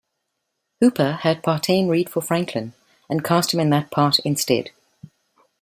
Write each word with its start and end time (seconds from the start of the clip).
Hooper 0.79 1.11
had 1.21 1.43
Partain 1.43 1.87
read 1.87 2.09
for 2.09 2.21
Franklin 2.21 2.73
and 3.07 3.23
cast 3.23 3.53
him 3.53 3.59
in 3.59 3.69
that 3.69 3.91
part 3.91 4.17
instead. 4.25 4.71